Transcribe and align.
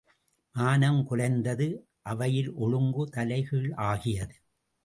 மானம் 0.55 1.01
குலைந்தது 1.09 1.67
அவையில் 2.03 2.51
ஒழுங்கு 2.55 3.05
தலை 3.09 3.39
கீழ் 3.43 3.71
ஆகியது. 3.89 4.35